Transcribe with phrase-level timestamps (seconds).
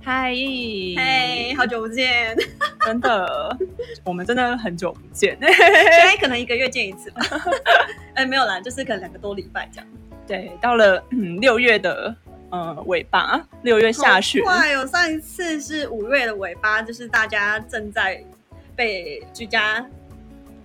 [0.00, 2.34] 嗨，嘿，好久不见，
[2.86, 3.56] 真的，
[4.04, 5.36] 我们真的很久不见。
[5.40, 7.20] 现在可能一个月见一次吧。
[8.14, 9.86] 哎，没有啦，就是可能两个多礼拜这样。
[10.26, 12.14] 对，到了嗯六月的
[12.50, 14.86] 呃尾巴，六月下旬，好快哦！
[14.86, 18.22] 上一次是五月的尾巴，就是大家正在
[18.74, 19.84] 被居家，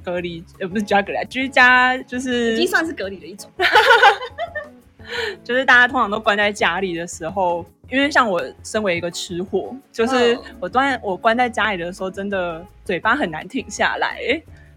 [0.04, 3.50] 隔离，呃不是居家隔离啊，居家就是已是经算是隔离的一种。
[5.44, 14.20] 就是大家通常都关在家里的时候，因为像我身为一个吃货，就是哦我关我关在家里的时候，真的嘴巴很难停下来。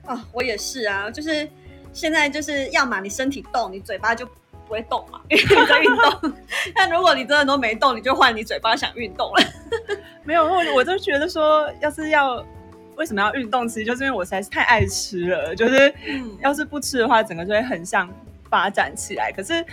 [0.04, 1.48] 啊，我也是啊，就是
[1.94, 4.32] 现在就是要么你身体动，你嘴巴就不
[4.68, 6.34] 会动嘛， 因为你在运动。
[6.76, 9.42] 但如果你真的都没动，你就换你嘴巴想运动了。
[10.22, 12.44] 没有，我我就觉得说，要是要
[12.96, 18.12] 为什么要运动，其实就是因为我实在是太爱吃了，就是嗯要是不吃的话，整个就会很想
[18.50, 19.32] 发展起来。
[19.32, 19.64] 可是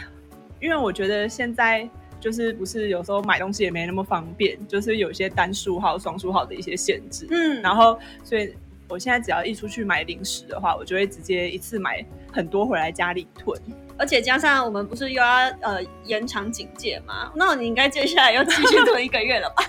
[0.62, 1.86] 因为我觉得现在
[2.24, 7.28] 就是不是有时候买东西也没那么方便，就是有一些单数号、双数号的一些限制。
[7.30, 8.54] 嗯，然后所以
[8.88, 13.60] 我现在只要一出去买零食的话，我就会直接一次买很多回来家里囤。
[13.98, 15.28] 而且加上我们不是又要
[15.62, 19.64] 呃延长警戒嘛，那你应该接下来要继续囤一个月了吧？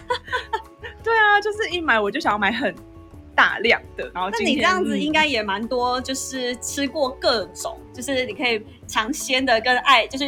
[1.03, 2.75] 对啊，就是一买我就想要买很
[3.35, 10.25] 大量的，然后那你这样子嗯应该也蛮多，就是吃过各种，就是你可以尝鲜的跟爱，就是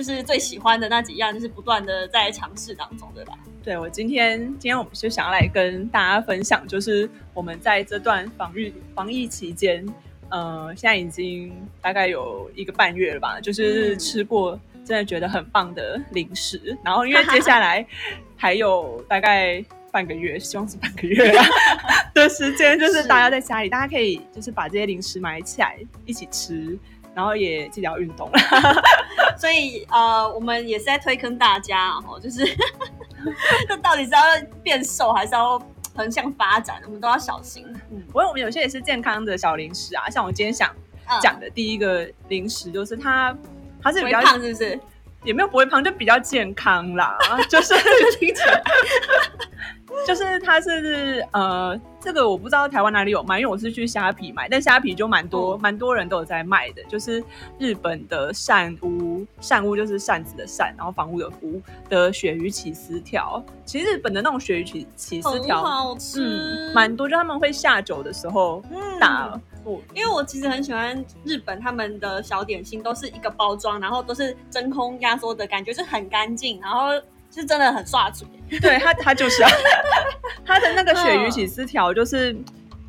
[0.00, 3.34] 就是最喜欢的那几样，就是不断的在尝试当中，对吧？
[3.62, 9.86] 对我今天，今天我们就想要来跟大家分享，就是我们在这段防御防疫期间，
[10.30, 17.86] 呃，现在已经大概有一个半月了吧，就是嗯吃过真的觉得很棒的零食，然后因为接下来
[18.38, 21.44] 还有大概半个月，希望是半个月啊
[22.14, 25.76] 的时间，就是是大家在家里，大家可以就是把这些零食买起来
[26.06, 26.78] 一起吃，
[27.14, 28.30] 然后也记得要运动。
[29.40, 32.44] 所以呃，我们也是在推坑大家哦，就是
[33.66, 34.20] 这 到底是要
[34.62, 35.58] 变瘦还是要
[35.96, 37.66] 横向发展，我们都要小心。
[37.90, 40.68] 嗯，不过我们有些也是健康的小零食啊，像我今天想
[41.06, 43.34] 嗯讲的第一个零食就是它，
[43.82, 44.78] 它是比较胖是不是？
[45.24, 47.16] 也没有不会胖，就比较健康啦，
[47.48, 47.74] 就是
[48.18, 48.62] 听起来。
[50.06, 57.22] 就是它是呃，这个我不知道台湾哪里有卖，因为我是去虾皮买，但虾皮就蛮多嗯蛮、多人都有在卖的，就是
[57.58, 68.98] 日本的扇屋，扇屋就是扇子的扇，然后房屋的屋的鳕鱼起司条，其实日本的那种鳕鱼起起司很条，好吃，嗯，蛮多，就他们会下酒的时候嗯
[69.94, 76.90] 因为我其实很喜欢日本他们的小点心，都是一个包装，然后都是真空压缩的感觉，是很干净，然后
[77.30, 78.26] 是真的很刷嘴。
[78.60, 79.50] 对它，它就是、啊、
[80.44, 82.34] 它的那个鳕嗯鱼起司条，就是、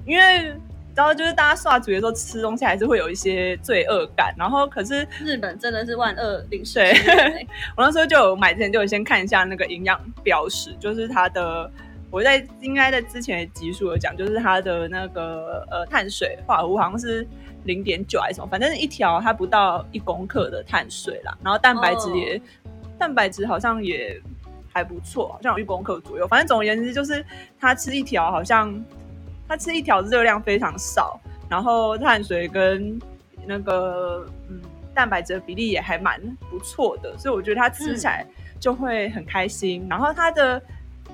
[0.05, 0.53] 因为
[0.95, 11.71] 然后就是大家刷嘴的时候吃东西还是会有一些罪恶感，然后可是日本真的是万恶零食对之源欸我那时候就有买之前就有先看一下那个营养标识，就是它的。
[12.11, 17.25] 我在应该在之前的集数有讲，就是它的那个呃碳水化合物好像是
[17.63, 22.39] 零点九还是什么，反正一条它不到一公克的碳水啦，然后蛋白质也、
[22.99, 24.21] 蛋白质好像也
[24.73, 26.27] 还不错，好像有一公克左右。
[26.27, 27.25] 反正总而言之，就是
[27.57, 28.83] 它吃一条好像
[29.47, 31.17] 它吃一条热量非常少，
[31.49, 32.99] 然后碳水跟
[33.45, 34.59] 那个嗯
[34.93, 38.27] 蛋白质的比例也还蛮不错的，所以我觉得它吃起来
[38.59, 39.87] 就会很开心。
[39.89, 40.61] 然后它的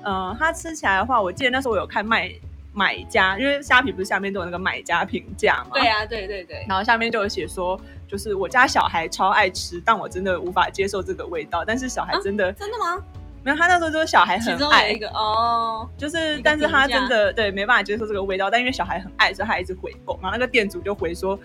[0.02, 2.30] 呃，它吃起来的话，我记得那时候我有看卖
[2.72, 11.64] 买家，因为虾皮不是下面都有那个买家评价嘛，对啊，对对对，然后下面就有写说，就是我家小孩超爱吃，但我真的无法接受这个味道。
[11.64, 13.02] 但是小孩真的、真的吗？
[13.44, 20.18] 没有，他那时候就是小孩很爱一，个哦，就是但是他真的对没办法接受这个味道，但因为小孩很爱，所以他一直回购。
[20.22, 21.38] 然后那个店主就回说，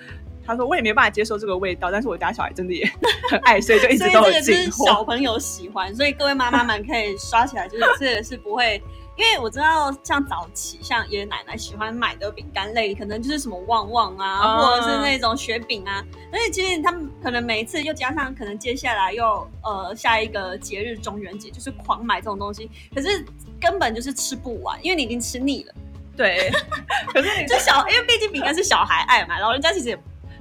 [0.45, 2.85] 他说我也没办法接受这个味道，但是我家小孩真的也
[3.29, 4.71] 很爱，所以就一直都有所以这个是。
[4.71, 8.81] 小朋友喜欢，所以各位妈妈们可以刷起来，就是这个是不会。
[9.15, 16.03] 因为我知道，像早期像爷爷奶奶喜欢买的饼干类，可能就是什么旺旺啊，啊或者是那种雪饼啊。
[16.31, 23.23] 而且其实他们可能每一次又加上，可能接下来又呃下一个节日中元节，就是狂买这种东西，可是
[23.62, 25.73] 根本就是吃不完，因为你已经吃腻了。
[26.18, 26.51] 对，
[27.13, 29.95] 可是你就小，因为毕竟饼干是小孩爱嘛，老人家其实也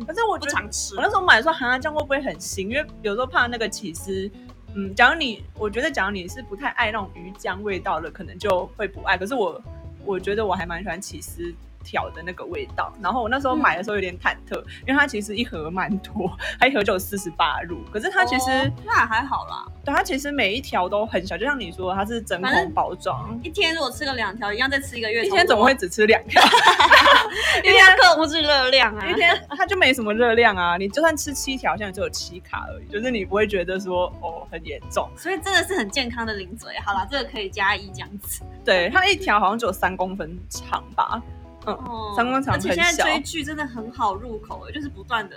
[0.05, 1.03] 可是我不觉常吃我。
[1.03, 2.69] 那时候买的时候，哈，这样会不会很腥？
[2.69, 4.31] 因为有时候怕那个起司，
[4.75, 9.17] 嗯，假如你，我觉得假如你是不太爱那种鱼浆味道的，可能就会不爱。
[9.17, 9.61] 可是我，
[10.05, 12.93] 我觉得我还蛮喜欢起司条的那个味道。
[13.03, 17.83] 然后我那时候买的时候有点忐忑，因为它其实一盒蛮多， 它一盒就有四十八入。
[17.93, 23.39] 可是它其实、哦那还好啦，对它其实每一条都很小，就像你说，它是真空包装。
[23.43, 26.43] 一天如果吃个两条，一样再吃一个月，一天怎么会只吃两条？
[27.65, 29.07] 一天克制热量啊？
[29.07, 30.77] 一天它就没什么热量啊！
[30.77, 35.09] 你就算吃七条，现在只有七卡而已，就是你不会觉得说哦很严重。
[35.17, 36.73] 所以真的是很健康的零嘴。
[36.85, 38.43] 好啦，这个可以加一这样子。
[38.65, 41.23] 对，它一条好像只有三公分长吧？
[41.67, 45.37] 哦三公场而且现在追剧真的很好入口，就是不断的，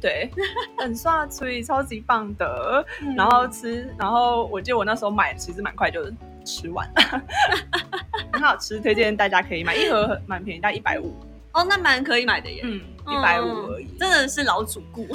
[0.00, 0.30] 对，
[0.78, 2.84] 很刷以，超级棒的。
[3.00, 6.04] 嗯然后吃，然后我记得我那时候买，其实蛮快就
[6.44, 6.88] 吃完，
[8.32, 11.14] 很好吃，推荐大家可以买，一盒蛮便宜，大概一百五，
[11.52, 12.60] 哦，那蛮可以买的耶。
[12.62, 13.86] 嗯，一百五而已。
[13.98, 15.06] 真的是老主顾。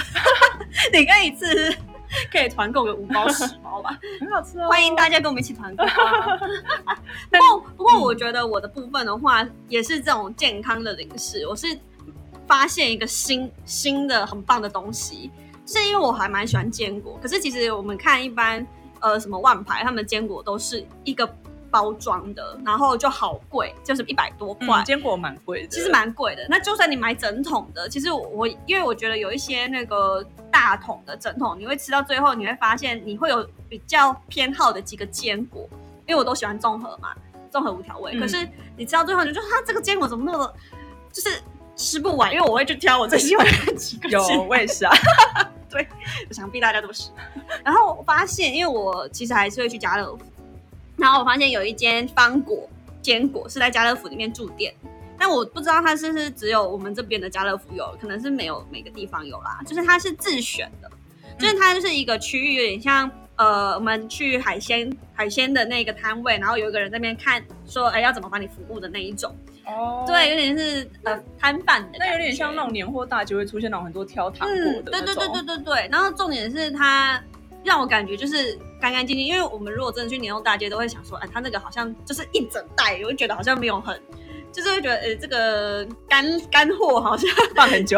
[0.92, 1.76] 你可以一次
[2.32, 6.38] 可以团购个五包十包吧， 很好吃哦，欢迎大家跟我们一起团购啊。
[7.30, 11.68] 不过不过我觉得我的部分的话，也是这种健康的零食，我是
[12.48, 15.32] 发现一个新新的很棒的东西，
[15.66, 18.66] 是因为我还蛮喜欢坚果，可是其实我们看一般
[19.00, 21.28] 呃什么万牌，他们坚果都是一个。
[21.72, 26.46] 包装的，然后就好贵，就是一百多块嗯，，坚果蛮贵的，其实蛮贵的。
[26.50, 35.68] 那就算你买整桶的，其实我我因为我觉得有一些那个大桶的整桶，你会吃到最后，你会发现你会有比较偏好的几个坚果，
[36.06, 37.16] 因为我都喜欢综合嘛，
[37.50, 38.12] 综合无调味。
[38.16, 40.54] 嗯可是你吃到最后，你就说它这个坚果怎么那么
[41.12, 41.42] 就是
[41.78, 44.94] 吃不完，因为我会去挑我最喜欢的 几个有我也是啊，
[45.70, 45.88] 对
[46.32, 47.10] 想必大家都是。
[47.64, 50.26] 然后我发现，因为我其实还是会去家乐福，
[51.02, 52.70] 然后我发现有一间方果
[53.02, 54.72] 坚果是在家乐福里面驻店，
[55.18, 59.60] 但我不知道它是不是只有我们这边的家乐福有，可能是没有每个地方有啦。
[59.66, 60.90] 就是它是自选的，
[61.40, 69.36] 就是它就是一个区域，有点像呃，我们去海鲜海鲜的那个摊位，然后有一个人在那边看，说哎要怎么帮你服务的那一种。
[69.66, 75.90] 哦对，有点是呃摊贩的，那有点像那种年货大街会出现那种很多挑糖果嗯，的对对对对对对。
[75.92, 77.20] 然后重点是它
[77.64, 84.02] 让我感觉就是干干净净，因为我们如果真的去年货大街，都会想说，哎，它那个好像就是一整袋，我就觉得好像没有很，
[84.52, 87.98] 就是会觉得，呃，这个干干货好像放很久，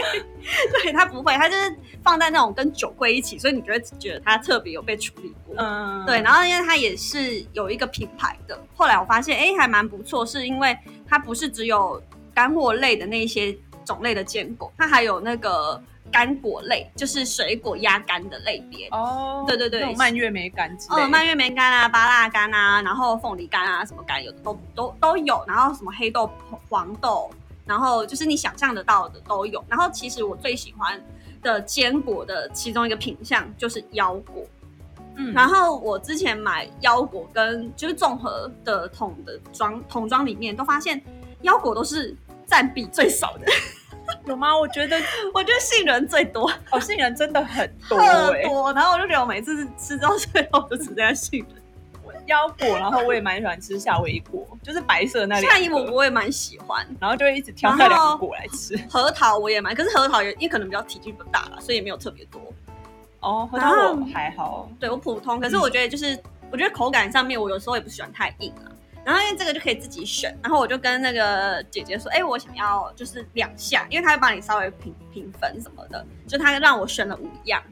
[0.82, 5.54] 对它不会，它就是放在那种跟酒柜一起，所以你就会觉得它特别有被处理过。
[5.56, 10.76] 嗯，对，然后因为它也是有一个品牌的，后来我发现，哎，还蛮不错，是因为
[11.08, 12.02] 它不是只有
[12.34, 13.56] 干货类的那些
[13.86, 15.82] 种类的坚果，它还有那个
[16.14, 18.86] 干果类，就是水果压干的类别。
[18.92, 26.30] 哦，对对对蔓越莓干之类蔓越莓干啊、芭辣干啊，然后凤梨干啊，什么干有都都都有，然后什么黑豆、
[26.68, 27.28] 黄豆，
[27.66, 29.64] 然后就是你想象得到的都有。
[29.68, 31.02] 然后其实我最喜欢
[31.42, 34.46] 的坚果的其中一个品相就是腰果。
[35.16, 41.02] 嗯，然后我之前买腰果跟就是综合的桶的装桶装里面，都发现
[41.42, 42.16] 腰果都是
[42.46, 43.46] 占比最少的，
[44.26, 44.56] 有吗？
[44.56, 44.96] 我觉得
[45.34, 48.72] 我觉得杏仁最多，哦，杏仁真的很 多哎、特多。
[48.72, 51.62] 然后我就觉得我每次吃到最后都只剩下杏仁。
[52.26, 58.74] 腰果，然后我也蛮喜欢吃夏威夷果，就是白色那夏夷两个，我我也蛮喜欢，然后就会一直挑那两个果来吃。
[58.88, 62.40] 核桃我也蛮，可是核桃也因为可能比较体积不大吧，所以也没有特别多。
[63.20, 66.18] 哦，核桃我还好，对我普通，可是我觉得就是、
[66.50, 68.72] 我觉得口感上面我有时候也不喜欢太硬啊。
[69.04, 77.62] 然后因为这个就可以自己选，然后我就跟那个姐姐说，哎、我想要就是两项，因为她会帮你稍微评评分什么的，就她让我选了五样。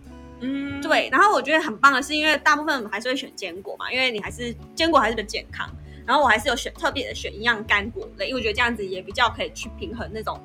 [0.40, 5.68] 嗯，对，然后我觉得很棒的是，因为大部分我们还是会选坚果嘛，因为你还是坚果还是比较健康。
[6.04, 10.36] 然后我还是有选特别的选一样干果类，因为我觉得这样子也比较可以去平衡那种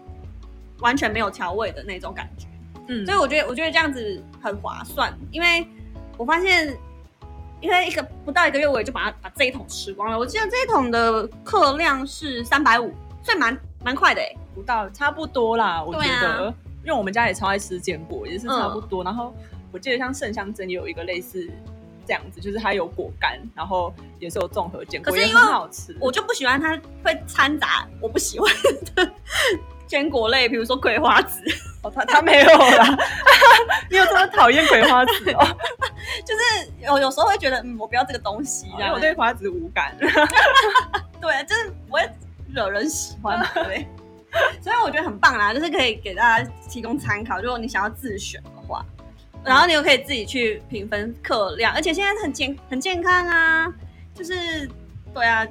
[0.82, 2.46] 完全没有调味的那种感觉。
[2.88, 5.68] 嗯，所以我觉得我觉得这样子很划算，因为
[6.16, 6.78] 我发现，
[7.62, 10.18] 因为一个不到一个月我也就把它把这一桶吃光了。
[10.18, 14.36] 我记得这一桶的克量是三百五，所以蛮蛮快的哎。
[14.56, 16.52] 不到差不多啦，我觉得，
[16.84, 19.04] 因为我们家也超爱吃坚果，也是差不多。
[19.04, 19.32] 然后
[19.72, 21.48] 我记得像圣香珍也有一个类似
[22.08, 25.96] 这样子，就是它有果干，然后也是有综合坚果，也可是因为很好吃。
[26.00, 28.52] 我就不喜欢它会掺杂我不喜欢
[28.96, 29.12] 的
[29.88, 31.42] 坚果类，比如说葵花籽，
[31.82, 32.98] 哦，他他没有啦，
[33.90, 35.58] 你有这么讨厌葵花籽哦？
[36.26, 39.96] 就是有有时候会觉得嗯，我不要这个东西，因为我对花籽无感。
[40.00, 42.08] 对，就是不会
[42.54, 43.88] 惹人喜欢，对。
[44.62, 48.86] 所以我觉得很棒啦，就是可以给大家提供参考，如果你想要自选的话，
[49.44, 53.74] 然后你又可以自己去评分克量，而且现在很健很健康啊，
[54.14, 54.70] 就是
[55.14, 55.48] 对啊，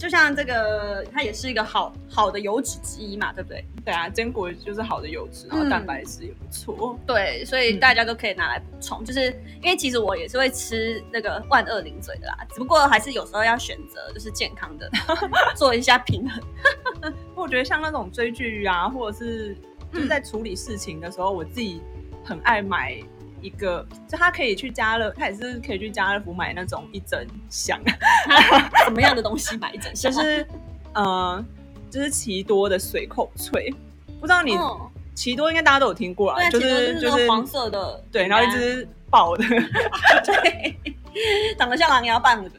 [0.00, 3.62] 就像这个，它也是一个好好的油脂之一嘛，对不对？
[3.84, 6.98] 对啊，坚果就是好的油脂，然后嗯蛋白质也不错。
[7.06, 9.04] 对，所以嗯大家都可以拿来补充。
[9.04, 9.26] 就是
[9.62, 14.90] 因为其实我也是会吃那个万恶零嘴的啦，只不过还是有时候要选择就是健康的，
[15.54, 16.42] 做一下平衡。
[17.36, 19.54] 我觉得像那种追剧啊，或者是
[19.92, 21.82] 就是在处理事情的时候，我自己
[22.24, 22.98] 很爱买
[23.40, 27.80] 一个，就他可以去家乐，他也是可以去家乐福买那种一整箱，
[28.84, 30.10] 什么样的东西买一整箱？
[30.12, 30.46] 就是
[30.94, 31.44] 呃，
[31.90, 33.72] 就是奇多的水口脆，
[34.20, 39.44] 不知道你嗯奇多应该大家都有听过对啊，啊，就是就是那个黄色的，对，然后一只爆的，
[40.24, 40.74] 对，
[41.58, 42.50] 长得像狼牙棒的，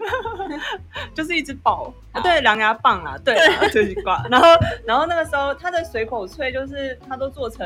[1.15, 2.21] 就是一只爆，好。
[2.21, 4.23] 对，狼牙棒啊，对啦，这一挂。
[4.29, 4.47] 然后，
[4.85, 7.65] 然后那个时候它的水口脆就是它都做成，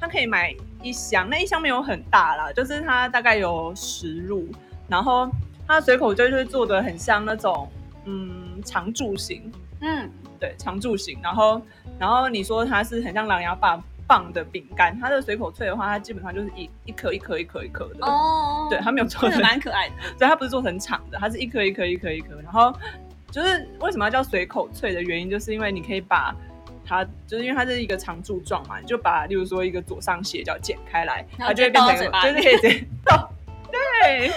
[0.00, 4.48] 它可以买一箱，那一箱没有很大啦，就是它大概有十入，
[4.88, 5.30] 然后
[5.66, 7.68] 它的水口脆就是做的很像那种
[8.04, 11.18] 嗯长柱形，嗯，对，长柱型。
[11.22, 11.60] 然后，
[11.98, 22.34] 然后你说它是很像狼牙棒棒的饼干，它的水口脆的话，它基本上就是一一颗一颗一颗一颗的，哦，对，它没有做这成个蛮可爱的，所以它不是做成长的，它是一颗一颗一颗一颗。
[22.42, 22.74] 然后
[23.30, 26.34] 就是为什么要叫水口脆的原因，就是因为你可以把
[26.90, 33.30] 它，就是因为它是一个常柱状嘛，你就把例如说一个左上斜角剪开来，它就会变成就是可以直接倒。
[33.70, 34.32] 对，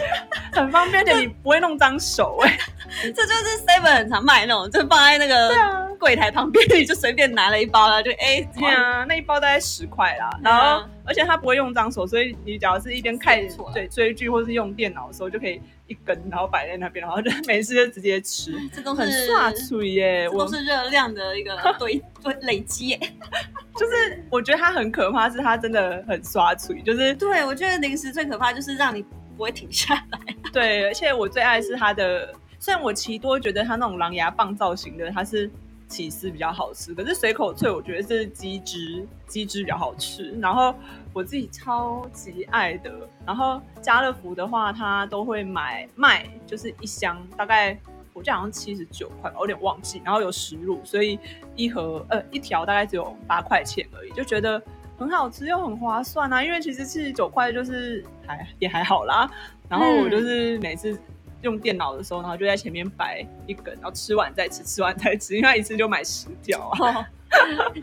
[0.52, 2.56] 很方便，而且你不会弄脏手哎、
[3.02, 10.30] 这就是 Seven 很常卖那种，就放在那个啊柜台旁边，你就随便拿了一包，啦就哎，对啊，那一包大概十块啦。
[10.44, 13.40] 然后，而且它不会用脏手，所以你只要是一边看
[13.74, 20.30] 对追剧或是用电脑的时候，就可以一根，然后摆在那边，然后就 没事就直接吃，这都很是刷脆耶。
[20.30, 23.00] 都是热量的一个 堆堆累积耶。
[23.76, 29.04] 就是我觉得它很可怕，是它真的很刷嘴，就是对，我觉得零食最可怕就是让你
[29.36, 30.20] 不会停下来。
[30.52, 35.50] 对，而且我最爱是它的，虽然我奇多觉得它那种狼牙棒造型的，它是
[35.94, 40.32] 起司比较好吃，可是水口脆我觉得是鸡汁，鸡汁比较好吃。
[40.42, 40.74] 然后
[41.14, 42.92] 我自己超级爱的，
[43.26, 47.78] 然后家乐福的话，它都会买卖，就是一箱大概。
[48.16, 50.00] 我记得好像七十九块吧，我有点忘记。
[50.06, 51.18] 然后有十入，所以
[51.56, 54.62] 一盒呃一条大概只有八块钱而已，就觉得
[55.00, 56.44] 很好吃又很划算啊。
[56.44, 59.28] 因为其实七十九块就是还也还好啦。
[59.68, 60.96] 然后我就是每次
[61.44, 66.80] 用电脑的时候，然后就在前面摆一根，然后吃完再吃，吃完再吃，因为他一次就买十条啊。
[66.80, 67.06] 哦，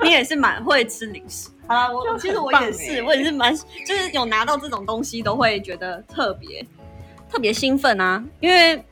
[0.02, 1.48] 你也是蛮会吃零食。
[1.68, 6.66] 好啦，我其实我也是，欸我也是蛮，就是有拿到这种东西都会觉得特别
[7.30, 8.84] 特别兴奋啊，因为。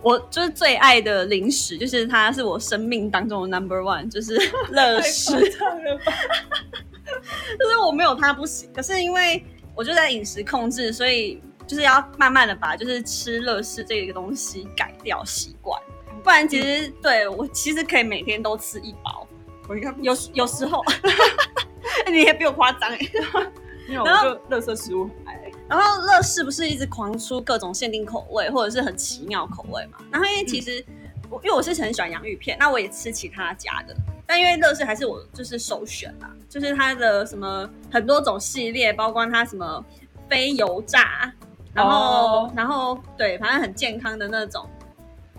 [0.00, 4.40] 我就是最爱的零食，就是它是我生命当中的 number one，就是
[4.70, 5.32] 乐事。
[5.42, 5.50] 就
[7.68, 8.70] 是我没有它不行。
[8.72, 15.80] 可是因为我就在饮食控制，所以就是要慢慢的把就是吃乐事这个东西改掉习惯，
[16.20, 19.24] 不然其实、对我其实可以每天都吃一包，
[19.68, 20.82] 我应该有有时候
[22.10, 22.98] 你也比我夸张哎。
[23.86, 25.40] 没有，然后乐色食物很爱。
[25.68, 29.98] 然后乐事不是一直狂出各种限定口味或者是很奇妙口味嘛？
[30.10, 30.84] 然后因为其实、
[31.28, 33.94] 我因为我是很喜欢洋芋片，那我也吃其他家的，
[34.26, 39.84] 但因为乐事还是我就是首选啦，就是它的什么很多种系列，包括它什么
[40.28, 41.32] 非油炸，
[41.72, 44.68] 然后、哦然后对，反正很健康的那种，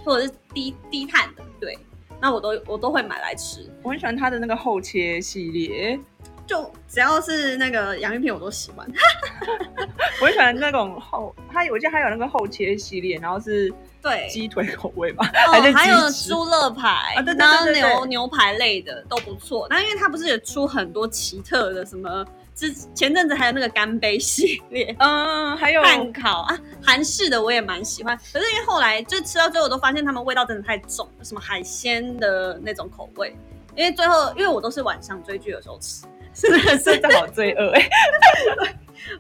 [0.04, 1.78] 或者是低低碳的，对，
[2.22, 3.70] 那我都我都会买来吃。
[3.84, 6.00] 我很喜欢它的那个厚切系列，
[6.46, 8.88] 就只要是那个洋芋片，我都喜欢。
[10.22, 19.68] 我很喜欢那种厚，它我记得还有那个厚切系列，然后是对，鸡腿口味吧，哦还是还有猪肋排，啊对对对然后牛牛排类的都不错。
[19.70, 24.96] 那因为它不是也出很多奇特的什么，之前阵子还有那个干杯系列。
[25.00, 33.36] 嗯，还有蛋烤啊，韩式的我也蛮喜欢，可是因为后来就吃到最后，我都发现他们味道真的太重，什么海鲜的那种口味。
[33.76, 36.78] 因为最后，因为我都是晚上追剧的时候吃，是不是？
[36.80, 37.90] 真的好罪恶哎、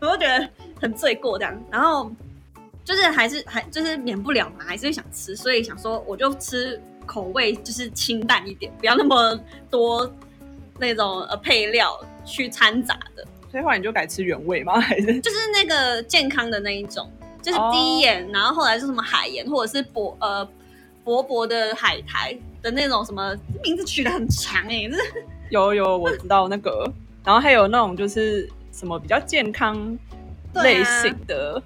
[0.01, 0.49] 我就觉得
[0.81, 2.11] 很罪过这样，然后
[2.83, 10.13] 就是还是还就是免不了嘛，还是会想吃，所以想说我就吃口味就是清淡一点，不要那么多
[10.77, 14.79] 那种呃配料去掺杂的，所以后来你就改吃原味吗？
[14.81, 15.19] 还是？
[15.19, 17.09] 就是那个健康的那一种，
[17.41, 20.47] 就是哦低盐，然后后来是什么海盐或者是薄呃
[21.03, 25.01] 薄薄的海苔的那种什么名字取得很长哎、欸，就是。
[25.49, 26.89] 有有我知道那个，
[27.25, 29.75] 然后还有那种就是什么比较健康
[30.55, 31.61] 类型的，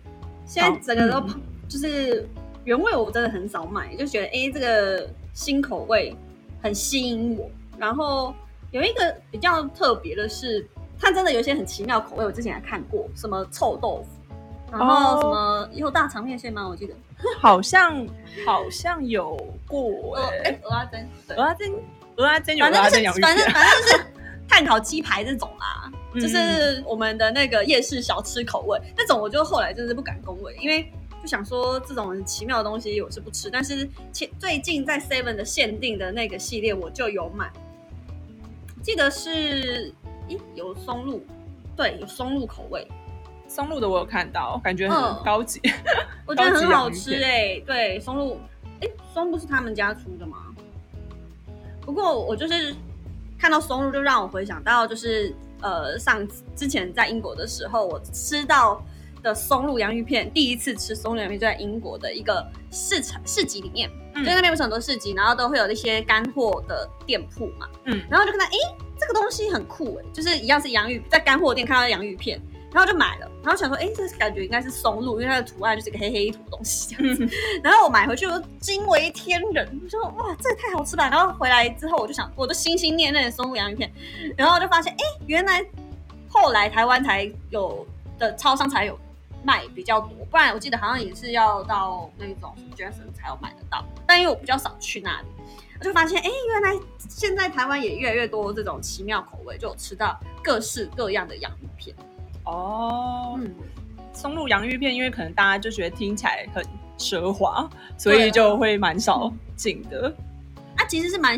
[0.45, 1.41] 现在整个都嗯。
[1.67, 2.27] 就是
[2.63, 6.15] 原味，我真的很少买，就觉得哎、诶这个新口味
[6.61, 7.49] 很吸引我。
[7.77, 8.33] 然后
[8.75, 10.67] 有一个比较特别的是，
[10.99, 14.35] 它真的有一些很奇妙口味，我之前还看过，什么臭豆腐，
[14.69, 15.21] 然后哦。
[15.21, 16.67] 什么也有大肠面线吗？
[16.67, 16.93] 我记得。
[17.39, 18.05] 好像
[18.45, 21.37] 好像有过呃， 哎、阿珍，对。
[21.37, 21.71] 鹅，阿珍，
[22.17, 24.05] 鹅阿珍有反正就是反正，反正就是
[24.49, 26.19] 碳烤鸡排这种啦，嗯。
[26.19, 30.91] 就是我们的那个夜市小吃口味那种，我就后来真的是不敢恭维，因为
[31.21, 37.49] 就想说这种很奇妙的东西我是不吃，但是前最近在 Seven 的限定的那个系列我就有买，
[38.85, 39.91] 记得是
[40.29, 41.19] 咦有松露，
[41.75, 42.87] 对，有松露口味，
[43.47, 45.59] 松露的我有看到，感觉嗯很高级。
[46.23, 48.39] 我觉得很好吃哎、对，松露，
[48.81, 50.53] 哎、松露是他们家出的吗？
[51.81, 52.75] 不过我就是
[53.39, 58.79] 看到松露，就让我回想到，就是呃，上次之前在英国的时候，我吃到
[59.25, 68.57] 的松露洋芋片，第一次吃松露洋芋片就在英国的一个市场市集里面，嗯就那边不是很多市集，然后都会有一些干货的店铺嘛，嗯然后就看到，哎、
[68.99, 72.39] 这个东西很酷哎、就是一样是洋芋，在干货店看到洋芋片。
[72.71, 77.25] 然后就买了，然后想说，哎，这感觉应该是松露，因为它的图案就是一个黑黑一坨东西这样子。
[77.63, 81.09] 然后我买回去，我就惊为天人，我说哇，这也太好吃了。
[81.09, 83.89] 然后回来之后，我就想，我就心心念念的松露洋芋片，
[84.35, 85.65] 然后就发现，哎，原来
[86.27, 87.87] 后来台湾才有
[88.19, 88.99] 的超商才有
[89.45, 93.85] 卖比较多，不然我记得好像也是要到那种 Jason 才有买得到。
[94.07, 95.27] 但因为我比较少去那里，
[95.79, 101.95] 我就发现，哎，原来现在台湾也越来越多这种奇妙口味，就有吃到各式各样的洋芋片。
[102.45, 103.53] 哦，嗯，
[104.13, 106.63] 松露洋芋片，因为可能大家就觉得听起来很
[106.97, 110.13] 奢华，所以就会蛮少进的。
[110.75, 111.37] 啊，其实是蛮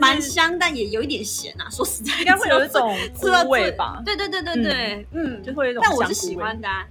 [0.00, 1.68] 蛮香，但也有一点咸啊。
[1.70, 4.00] 说实在，应该会有一种吃到菇味吧？
[4.04, 6.86] 对对对对对，嗯，就会有一种但我是喜欢的、啊。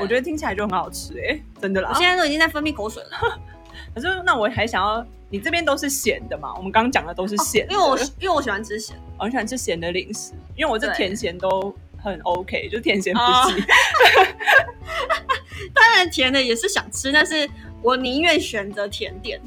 [0.00, 1.98] 我觉得听起来就很好吃哎、真的啦我。
[1.98, 3.10] 现在都已经在分泌口水了，
[3.94, 6.52] 可是那我还想要，你这边都是咸的嘛？
[6.56, 8.96] 我们刚刚讲的都是咸的、因为我因为我喜欢吃咸。
[9.18, 11.72] 我很喜欢吃咸的零食，因为我这甜咸都
[12.02, 13.62] 很 OK，就甜咸不哦忌。
[15.72, 17.48] 当然甜的也是想吃，但是
[17.82, 19.40] 我宁愿选择甜点，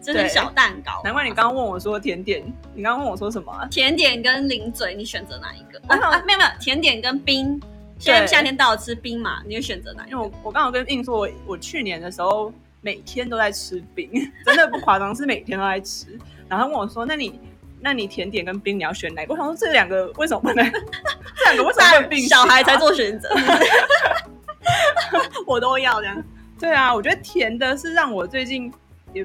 [0.00, 1.00] 就是小蛋糕。
[1.02, 5.80] 难怪你刚刚问我说甜点，你刚刚问我说什么啊、甜点跟零嘴，你选择哪一个？
[5.88, 7.60] 没有没有，甜点跟冰。
[8.02, 10.04] 现在夏天到了，吃冰嘛，你会选择哪？
[10.08, 14.10] 因为我我刚好跟印说我，我去年的时候每天都在吃冰，
[14.44, 16.18] 真的不夸张，是每天都在吃。
[16.48, 17.38] 然后他问我说：“那你
[17.80, 20.68] 那你甜点跟冰你要选哪个？”我想说 这两个为什么不能？
[21.36, 23.28] 这两个为什么不能并啊小孩才做选择，
[25.46, 26.24] 我都要这样。
[26.58, 28.72] 对啊，我觉得甜的是让我最近
[29.14, 29.24] 也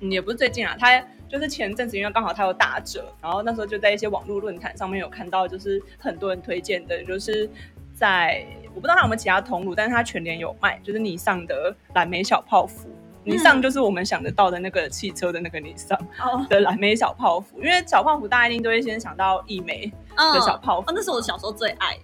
[0.00, 0.98] 嗯也不是最近啊，他
[1.28, 7.50] 就是前阵子因为刚好它有打折，然后那时候就在一些网络论坛上面有看到，就是很多人推荐的，就是
[7.96, 12.88] 在我不知道它有没有其他通路，但是它全年有卖，就是尼桑的蓝莓小泡芙。
[13.24, 20.90] 尼桑就是我们想得到的那个汽车的那个尼桑哦，的蓝莓小泡芙，因为小泡芙大家一定都会先想到一枚嗯的小泡芙。
[20.90, 21.96] 哦，那是我小时候最爱。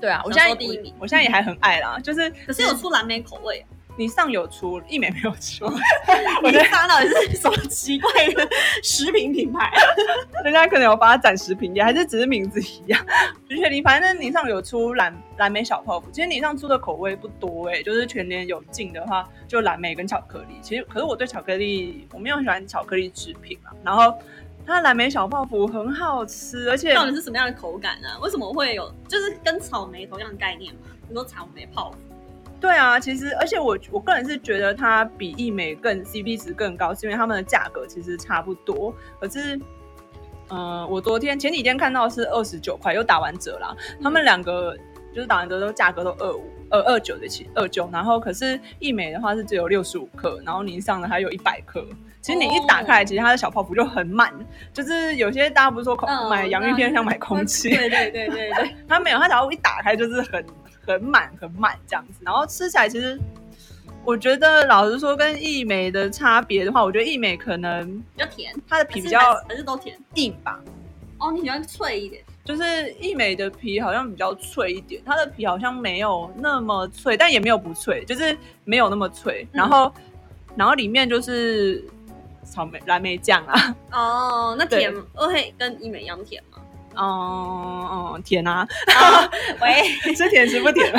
[0.00, 3.62] 对啊，我现在第一名我我现在也还很爱啦，就是可是有出蓝莓口味，
[4.00, 5.66] 尼桑有出，一美没有出。
[6.42, 8.48] 我觉得它到底是什么奇怪的
[8.82, 9.70] 食品品牌？
[10.42, 12.98] 人家可能有发展食品也，还是只是名字一样，
[13.46, 13.82] 不确定。
[13.82, 20.58] 反正你上有出蓝蓝莓小泡芙，其实你上出的口味不多哎、就是全年有进的话，就蓝莓跟巧克力。
[20.62, 24.14] 其实可是我对巧克力我没有很喜欢巧克力制品啊，然后
[24.66, 28.90] 它蓝莓小泡芙很好吃，而且到底是什么样的口感呢、为什么会有？
[29.06, 30.80] 就是跟草莓同样的概念嘛？
[31.06, 31.98] 你说草莓泡芙，
[32.60, 38.94] 对啊，其实而且我我个人是觉得它比易美更 CP 值更高，是因为它们的价格其实差不多。
[39.18, 39.58] 可是，
[40.50, 43.74] 嗯、我昨天前几天看到是二十九块，又打完折啦。
[44.02, 44.76] 他们两个
[45.14, 51.84] 就是打完折都价格都二五二二九的起二九，然后可是易美的话是只有六十五克，然后您上的还有一百克。
[52.20, 54.30] 其实你一打开来，其实它的小泡芙就很满，
[54.74, 60.44] 就是有些大家不是说空、嗯买洋芋片像买空气，对对对对对， 它没有，它只要一打开就是很
[60.92, 63.18] 很满很满这样子，然后吃起来其实
[64.04, 69.98] 我觉得老实说跟益美的差别的话，我觉得益美可能比较甜，它的皮比较还是都甜。
[70.14, 70.60] 硬吧，
[71.18, 72.24] 哦，你喜欢脆一点？
[72.42, 79.92] 就是益美的皮好像比较脆一点，它的皮好像没有那么脆，但也没有不脆，就是没有那么脆，然后、
[80.56, 81.84] 然后里面就是
[82.42, 86.58] 草莓蓝莓酱啊，哦，那对甜会跟医美一样甜吗？
[86.96, 88.66] 嗯嗯甜啊，
[89.60, 89.82] 喂，
[90.14, 90.92] 吃甜食不甜。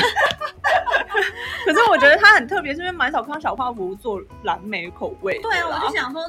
[1.66, 5.40] 可是我觉得它很特别，是因为蛮少看到小泡芙做蓝莓口味。
[5.40, 6.24] 对啊，我就想说，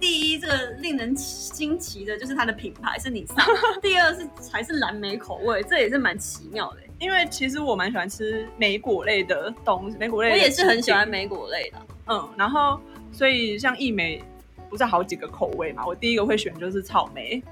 [0.00, 3.36] 第一，这个令人惊奇的就是它的品牌是你上；
[3.82, 6.78] 第二是还是蓝莓口味，这也是蛮奇妙的。
[6.98, 11.78] 因为其实我蛮喜欢吃莓果类的东西，莓果类我也是很喜欢制莓果类的。
[12.06, 12.80] 嗯，然后
[13.12, 14.22] 所以像益美
[14.70, 17.42] 不是好几个口味嘛，我第一个会选就是草莓，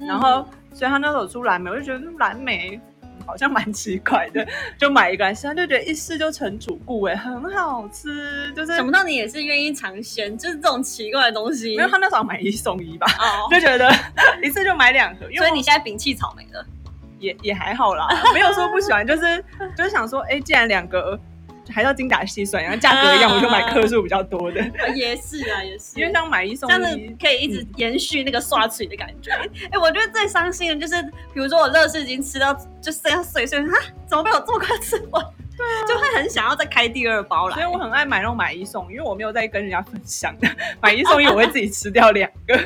[0.00, 2.80] 然后所以他那时候出蓝莓，我就觉得嗯蓝莓
[3.26, 4.46] 好像蛮奇怪的，
[4.78, 11.72] 就买一个来试，他就觉得一试就成主顾，哎，很好吃，就是想不到你也是愿意尝鲜，就是这种奇怪的东西。
[11.72, 13.90] 因为他那时候买一送一吧，哦， 就觉得
[14.42, 16.64] 一次就买两盒，所以你现在摒弃草莓了。
[17.20, 19.44] 也也还好啦，没有说不喜欢，就是
[19.76, 21.16] 就是想说，哎，既然两个
[21.68, 24.60] 还是要精打细算，然后价格一样，我就买克数比较多的，
[24.94, 29.30] 也是啊，也是，因为像买一送这样子一，可以一直延续那个刷嘴的感觉。
[29.70, 35.24] 哎、我觉得最伤心的就是，比如说我乐事已经吃到就剩下碎碎，哈，怎么被我这么快吃完？
[35.56, 37.54] 对啊，就会很想要再开第二包来。
[37.54, 40.48] 所以我很爱买那种买一送，因为我没有在跟人家分享的，
[40.80, 42.58] 买一送一我会自己吃掉两个。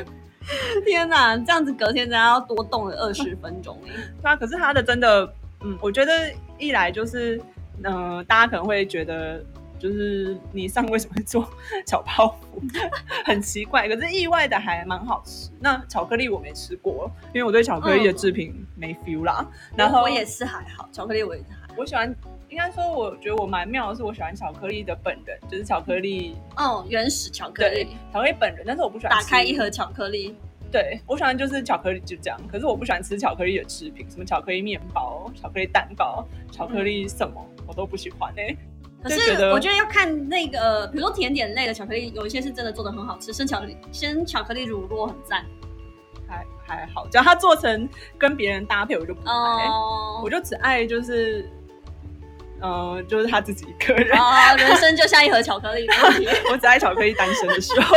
[0.85, 3.91] 天哪，这样子隔天真的要多动了二十分钟哎。
[4.23, 5.29] 对啊，可是它的真的，
[5.61, 7.39] 嗯，我觉得一来就是，
[7.83, 9.43] 嗯、大家可能会觉得。
[9.79, 11.47] 就是你上为什么会做
[11.85, 12.59] 小泡芙，
[13.23, 15.51] 很奇怪，可是意外的还蛮好吃。
[15.59, 19.45] 那巧克力我没吃过，因为我对巧克力的制品没 feel 啦。
[19.75, 21.75] 然后我也是还好，巧克力我也是还好。
[21.77, 22.11] 我喜欢，
[22.49, 30.35] 应该说我觉得我蛮妙的是，我喜欢巧克力的本人，就是巧克力，哦，原始巧克力，，巧克力本人，但是我不喜欢打开一盒巧克力，
[30.71, 38.57] 对我喜欢就是巧克力就这样，可是我不喜欢吃巧克力的食品，什么巧克力面包、巧克力蛋糕、巧克力什么，我都不喜欢欸呢、
[39.03, 45.45] 可是觉我觉得要看那个，比如说甜点类的巧克力，有一些是真的做的很好吃，生巧克力生巧克力乳酪很赞。
[46.29, 49.33] 还还好，只要它做成跟别人搭配，我就不爱。
[49.69, 51.49] 哦我就只爱就是，
[52.59, 54.17] 呃，就是他自己一个人。
[54.17, 56.27] 哦，人生就像一盒巧克力，没问题。
[56.51, 57.95] 我只爱巧克力单身的时候，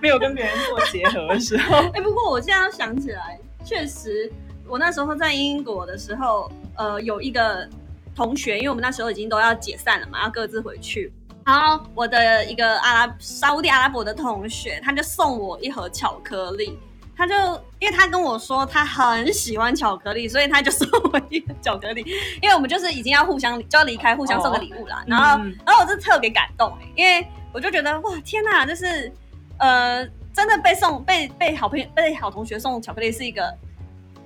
[0.00, 1.78] 没有跟别人做结合的时候。
[1.94, 4.30] 哎、不过我现在想起来，确实，
[4.66, 7.68] 我那时候在英国的时候，呃，有一个
[8.14, 11.12] 同学，因为我们那时候已经都要解散了嘛，要各自回去。
[11.44, 16.78] 然后我的一个阿拉沙烏地阿拉伯的同学，他就送我一盒巧克力。
[17.16, 17.34] 他就
[17.78, 22.04] 因为他跟我说他很喜欢巧克力，所以他就送我一盒巧克力。
[22.40, 25.04] 因为我们就是已经要互相就要离开，互相送个礼物啦。
[25.06, 29.12] 然后嗯然后我就特别感动、欸，因为我就觉得哇天哪，就是
[29.58, 33.54] 呃，真的被送被被好朋友被好同学送巧克力是一个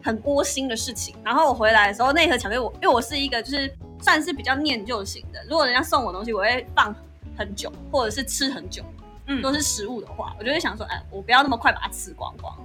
[0.02, 1.14] 很窝心的事情。
[1.24, 6.94] 然后我回来的时候，那盒巧克力我因为我是一个就是算是比较念旧型的，如果人家送我东西，我会放
[7.36, 8.82] 很久或者是吃很久。
[9.28, 12.56] 嗯都是食物的话，我就会想说，哎，我不要那么快把它吃光光，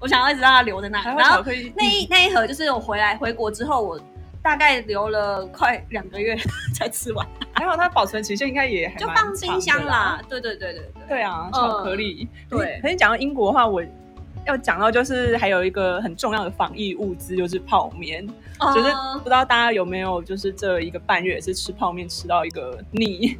[0.00, 1.04] 我想要一直让它留在那里。
[1.18, 1.44] 然后
[1.76, 4.00] 那一那一盒就是我回来回国之后，我
[4.42, 6.36] 大概留了快两个月
[6.74, 10.20] 才吃完，还好它保存期限应该也还就蛮放冰箱啦。
[10.28, 10.92] 对对对对对。
[11.08, 12.26] 对啊，嗯巧克力。
[12.48, 13.84] 对可是讲到英国的话，我
[14.46, 18.26] 要讲到就是还有一个很重要的防疫物资，就是泡面。
[18.74, 23.36] 就是哦不知道大家有没有，就是这一个半月也是吃泡面吃到一个腻。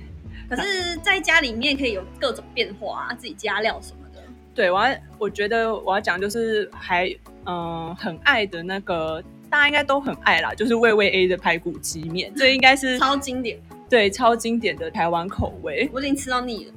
[0.49, 3.99] 可是在家里面可以有各种变化啊，自己加料什么的。
[4.61, 7.11] 对，我要我觉得我要讲就是还
[7.46, 15.88] 嗯、很爱的那个，大家应该都很爱啦，就是味味 A 的排骨鸡面，这应该是超经典，对超经典的台湾口味。
[15.94, 16.73] 我已经吃到腻了。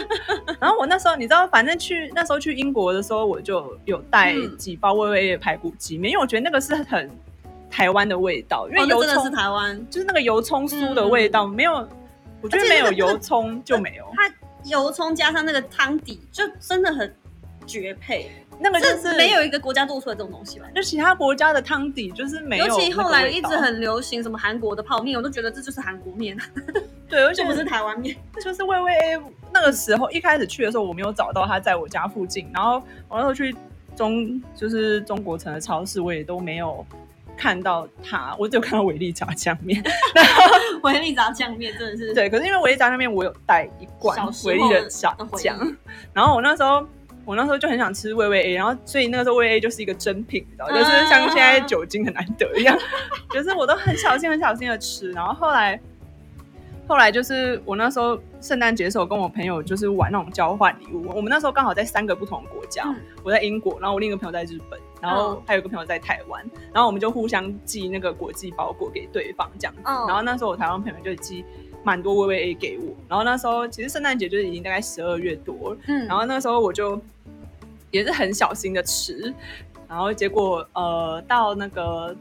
[0.58, 7.10] 然后我那时候你知道，反正去那时候去英国的时候，我就有带嗯几包味味 A 的排骨鸡面，因为我觉得那个是很
[7.70, 11.86] 台湾的味道，因为真的是台湾，就是那个油葱酥的味道，没有，
[12.40, 14.06] 我觉得没有油葱就没有。
[14.16, 17.14] 它油葱加上那个汤底，就真的很
[17.68, 18.28] 绝配。
[18.60, 20.66] 那个就是没有一个国家做出来这种东西吧？
[20.74, 26.36] 就其他国家的汤底就是没有尤其后来一直很流行什么韩国的泡面，我都觉得这就是韩国面，
[27.08, 28.16] 对，而且就不是台湾面。
[28.42, 29.20] 就是微微 A
[29.52, 33.54] 那个时候一开始去的时候，我没有找到他在我家附近，然后 我那时候去
[33.94, 36.84] 中就是中国城的超市，我也都没有
[37.36, 39.80] 看到它，我只有看到维力炸酱面。
[40.82, 45.56] 维力炸酱面真的是，对，可是因为维力炸酱面我有带一罐小时候维力的炸酱，
[46.12, 46.84] 然后我那时候。
[47.28, 52.74] 我那时候就很想吃味味 A，然后所以那个时候味 A 就是一个珍品，你知道，嗯就是像现在酒精很难得一样，
[53.28, 55.12] 就是我都很小心很小心的吃。
[55.12, 55.78] 然后后来，
[56.86, 69.82] 后来就是我那时候圣诞节的时候跟我朋友就是玩那种交换礼物，我们那时候刚好在三个不同的国家，嗯我在英国，然后我另一个朋友在日本，然后嗯还有一个朋友在台湾，然后我们就互相寄那个国际包裹给对方这样子。
[69.84, 71.44] 嗯然后那时候我台湾朋友就寄
[71.82, 77.00] 蛮多微微 A 给我，然后那时候其实圣诞节就是已经大概十二月多了，嗯，然后那时候我就
[77.90, 79.32] 也是很小心的吃，
[79.88, 82.14] 然后结果呃到那个，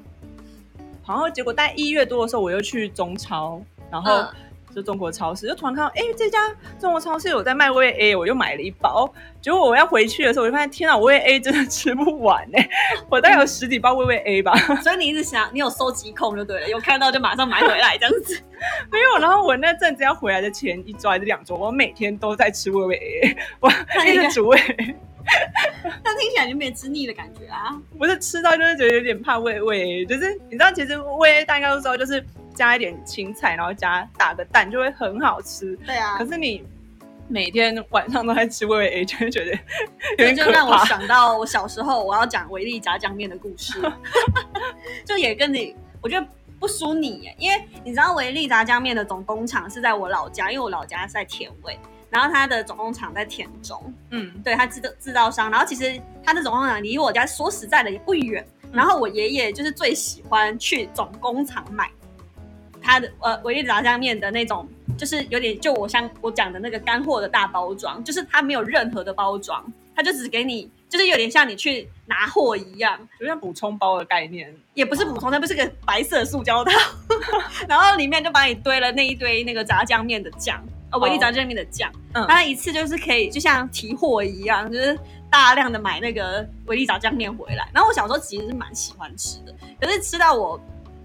[1.08, 4.12] 然后结果在一月多的时候我又去中超，然后。
[4.12, 4.28] 嗯
[4.78, 6.38] 就中国超市，就突然看到，哎、这家
[6.80, 9.12] 中国超市有在卖味 A，我就买了一包。
[9.42, 12.70] 结果我要回去的时候，我就发现，天啊，我味 A 真的吃不完哎、
[13.10, 14.56] 我大概有十几包味味 A 吧。
[14.84, 18.40] 所以你一直想，你有收集控就对了，有看到就马上买回来这样子。
[18.94, 23.72] 没有，然后我那阵子要回来的前一周还是两周，我每天都在吃味味 A，我
[24.06, 24.60] 一直煮味。
[26.04, 27.76] 但听起来就没吃腻的感觉啊。
[27.98, 32.24] 不是吃到就是觉得有点怕胃胃，就是你知道，其实胃大家都知道，就是
[32.58, 35.76] 加一点青菜，然后加打个蛋就会很好吃。
[35.86, 36.18] 对啊。
[36.18, 36.64] 可是你
[37.28, 40.76] 每天晚上都在吃味味 A，就会觉得有点可这就让我。
[40.86, 43.80] 想到我小时候我要讲维力炸酱面的故事，
[45.06, 46.28] 就也跟你，我觉得
[46.60, 51.78] 不输你耶，因为你知道维力炸酱面的总工厂是在我老家，因为我老家是在田尾，
[52.10, 61.92] 然后它的总工厂在田中，嗯，对，它制造制造商，然后其实它的总工厂离我家说实在的也不远，然后我爷爷就是最喜欢去总工厂买
[62.88, 64.68] 它的呃维力炸酱面的那种。
[64.98, 69.64] 就是有点，就我像我讲的那个干货的大包装，就是它没有任何的包装，
[69.96, 74.52] 它就只给你，就是有点像你去拿货一样，就像补充包的概念。
[74.74, 76.72] 也不是补充，它不是个白色的塑胶套，
[77.70, 80.60] 然后里面就把你堆了那一堆那个炸酱面的酱，
[80.92, 84.98] 呃，维力炸酱面的酱，嗯它一次就是可以就像提货一样，就是
[85.30, 87.70] 大量的买那个维力炸酱面回来。
[87.72, 90.60] 然后我小时候其实是蛮喜欢吃的，可是吃到我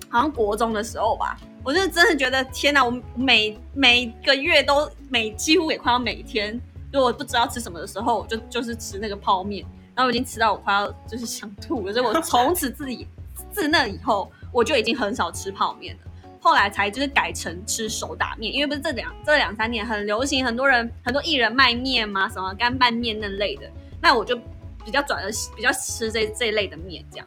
[0.09, 2.85] 好像国中的时候吧，我就真的觉得天哪！
[2.85, 6.61] 我每每个月都每几乎也快要每天，
[6.93, 13.07] 如果不知道吃什么的时候，我就就是吃那个泡面，然后我已经吃到我快要就是想吐了，所以我从此自己
[13.53, 16.01] 自那以后，我就已经很少吃泡面了。
[16.41, 23.71] 后来才就是改成吃手打面，因为不是这两这两三年很流行，很多人很多艺人卖面嘛，什么干拌面那类的，
[24.01, 24.37] 那我就
[24.85, 27.27] 比较转了比较吃这这一类的面这样。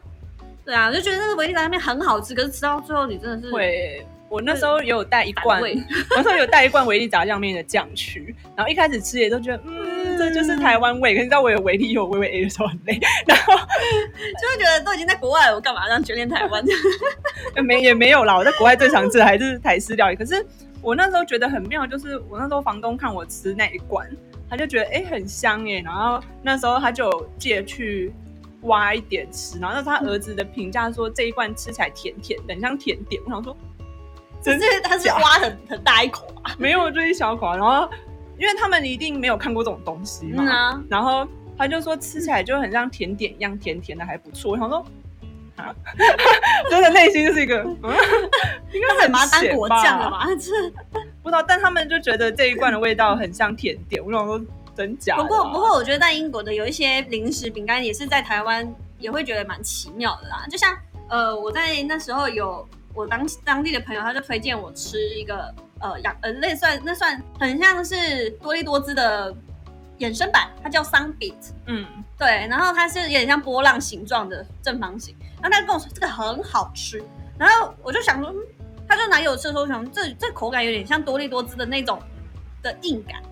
[0.66, 5.68] 对啊，我就觉得那个维力炸面很好吃，可是吃到最后你真的是会，我那时候也有带一罐， 我
[6.16, 11.12] 那时候有带一罐维力炸酱面的酱去，然后一开始吃也都觉得，嗯，这就是台湾味。
[11.14, 16.64] 可是你知道我有维力有微微 A 的时候很累， 然后就会觉得都已经在国外了，我干嘛让眷恋台湾？
[17.64, 20.16] 没也没有啦，我在国外最常吃的还是台式料理。
[20.16, 20.44] 可是
[20.82, 24.08] 我那时候觉得很妙，就是我那时候房东看我吃那一罐，
[24.50, 28.12] 他就觉得哎、诶很香耶，然后那时候他就借去
[28.62, 33.20] 挖一点吃，然后那他儿子的评价说这一罐吃起来甜甜的，很像甜点。
[33.24, 33.56] 我想说
[34.52, 36.54] 只是它是挖很很大一口啊。
[36.58, 37.88] 没有，就一小口啊，然后
[38.38, 41.26] 因为他们一定没有看过这种东西嘛，嗯啊，然后
[41.58, 44.52] 他就说吃起来就很像甜点一样，甜甜的还不错。
[44.52, 44.84] 我想说。
[45.56, 45.74] 啊，
[46.68, 47.90] 真的内心就是一个，嗯，
[48.74, 50.10] 应该很他把它当咸吧果酱了？
[50.10, 50.26] 吧？
[50.38, 50.52] 这
[51.22, 54.04] 不知道，但他们就觉得这一罐的味道很像甜点。
[54.04, 54.38] 我想说，
[54.76, 55.22] 真假啊？
[55.22, 60.44] 不过不过，我觉得在英国的有一些零食饼干也是在台湾也会觉得蛮奇妙的啦。
[60.50, 60.76] 就像
[61.08, 69.32] 呃，我在那时候有我当当地的朋友，他就推荐我吃一个呃养呃类算那算很像是多利多滋的
[69.98, 71.34] 衍生版，它叫 Sunbit。
[71.66, 71.86] 嗯，
[72.18, 77.02] 对，然后它是有点像波浪形状的正方形，然后他跟我说这个很好吃，
[77.38, 78.36] 然后我就想说，嗯，
[78.88, 82.00] 他就拿给我吃的时候，我想这这口感有点像多利多滋的那种
[82.62, 83.22] 的硬感，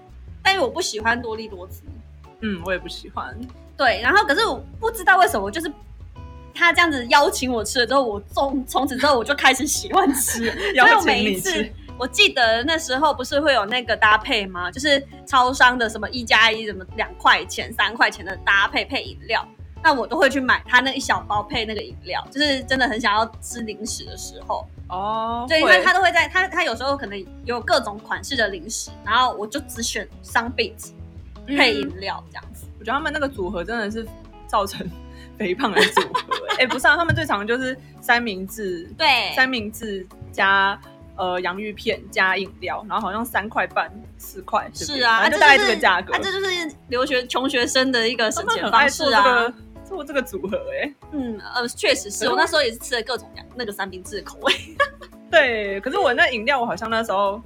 [0.43, 1.83] 但是我不喜欢多利多滋，
[2.41, 3.35] 嗯，我也不喜欢。
[3.77, 5.73] 对，然后可是我不知道为什么，就是
[6.55, 11.71] 他这样子邀请我吃了之后，我从从此之后我就开始喜欢吃， 所以我邀请你每一次。
[11.97, 14.69] 我记得那时候不是会有那个搭配吗？
[14.69, 19.47] 就是超商的什么一加一，什么两块钱、三块钱的搭配配饮料，
[19.81, 30.75] 那我都会去买他那一小包配那个饮料，就是真的很想要吃零食的时候，哦，对，因为他都会在他他有时候可能有各种款式的零食，然后我就只选商 b
[31.47, 32.67] 配饮料这样子。
[32.81, 34.05] 我觉得他们那个组合真的是
[34.49, 34.85] 造成
[35.39, 36.21] 肥胖的组合。
[36.59, 40.81] 哎、不是啊，他们最常就是三明治，对，三明治加
[41.17, 46.15] 呃洋芋片加饮料，然后好像三块半四块，是啊，就大概这个价格。
[46.15, 49.23] 啊，这就是留学穷学生的一个省钱方式啊。
[49.23, 54.55] 做这个做这个组合、哎，嗯呃，确实是我那时候也是吃了各种那个三明治的口味。
[55.31, 55.81] 对。
[55.81, 57.43] 可是我那饮料，我好像那时候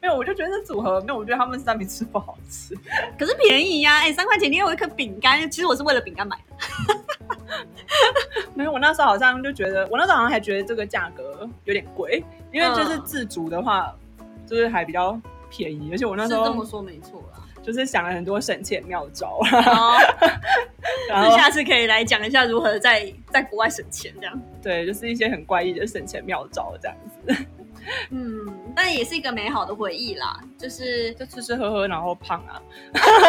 [0.00, 2.76] 没有，我就觉得这组合没有，我觉得他们三明治不好吃。
[3.18, 6.45] 可是便宜呀、哎、三块钱你有一颗饼干，其实我是为了饼干买的。
[8.56, 13.94] 没有，我那时候好像就觉得，我那时候好像还觉得这个价格有点贵，因为就是嗯自主的话，
[14.46, 17.42] 就是还比较便宜，而且我那是时候这么说没错啦。
[17.62, 19.96] 就是想了很多省钱妙招，好，
[21.10, 24.40] 然后那下次可以来讲一下如何在在国外省钱这样。
[24.62, 27.46] 对，就是一些很怪异的省钱妙招这样子，
[28.10, 30.40] 嗯，但也是一个美好的回忆啦。
[30.56, 32.62] 就是，就吃吃喝喝然后胖啊，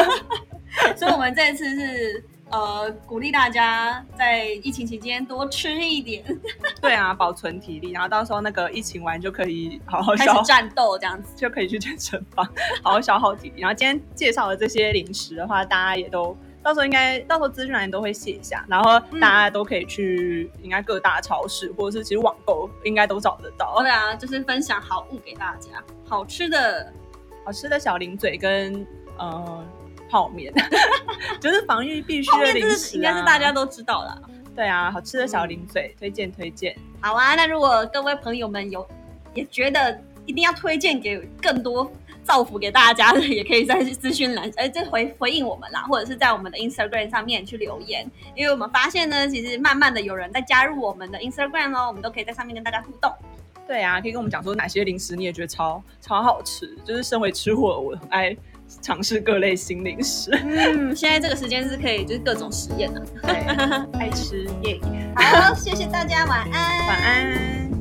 [0.96, 6.24] 所以我们这次是呃鼓励大家在疫情期间多吃一点，
[6.82, 11.34] 对啊，保存体力，然后到时候那个疫情完就可以好好消开始战斗这样子。
[11.36, 12.46] 就可以去健身房，
[12.82, 13.60] 好好消耗体力。
[13.62, 26.92] 然后今天介绍的这些零食的话，大家也都到时候应该到时候资讯栏都会写一下，然后嗯大家都可以去应该各大超市或者是其实网购应该都找得到对啊，就是分享好物给大家，好吃的
[27.46, 28.86] 好吃的小零嘴跟
[29.18, 29.66] 呃
[30.10, 30.54] 泡面，
[31.40, 34.20] 就是防御必须的零食、应该是大家都知道啦。
[34.56, 36.76] 对啊，好吃的小零嘴，推荐推荐。
[37.00, 38.88] 好啊，那如果各位朋友们有
[39.34, 41.92] 也觉得一定要推荐给更多
[42.24, 53.14] 造福给大家的，也可以在资讯栏呃这回回应我们啦，或者是在我们的 Instagram 上面去留言，因为我们发现呢，其实慢慢的有人在加入我们的 Instagram 哦，我们都可以在上面跟大家互动。
[53.68, 56.76] 对啊，可以跟我们讲说哪些零食你也觉得超超好吃。
[56.84, 58.36] 就是身为吃货，我很爱
[58.82, 63.02] 尝试各类新零食，嗯，现在这个时间是可以就是各种实验的。
[63.24, 63.34] 对，
[64.00, 64.80] 爱吃耶。
[65.16, 67.77] 好，谢谢大家，晚安，晚安。